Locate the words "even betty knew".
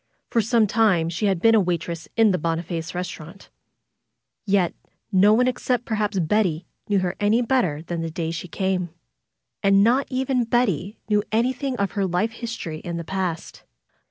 10.09-11.21